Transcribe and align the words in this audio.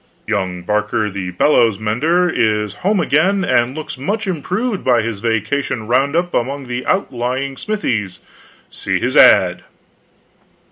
Young 0.25 0.63
Barker 0.63 1.11
the 1.11 1.29
bellows 1.29 1.77
mender 1.77 2.27
is 2.27 2.77
hoMe 2.77 3.01
again, 3.03 3.43
and 3.45 3.77
looks 3.77 3.99
much 3.99 4.25
improved 4.25 4.83
by 4.83 5.03
his 5.03 5.19
vacation 5.19 5.85
round 5.85 6.15
up 6.15 6.33
among 6.33 6.65
the 6.65 6.83
out 6.87 7.13
lying 7.13 7.55
smithies. 7.55 8.19
See 8.71 8.99
his 8.99 9.15
ad. 9.15 9.61